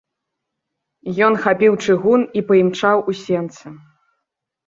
Ён 1.25 1.33
хапіў 1.43 1.73
чыгун 1.83 2.21
і 2.41 2.43
паімчаў 2.49 2.97
у 3.13 3.17
сенцы. 3.23 3.65